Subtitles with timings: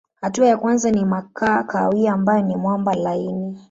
[0.21, 3.59] Hatua ya kwanza ni makaa kahawia ambayo ni mwamba laini.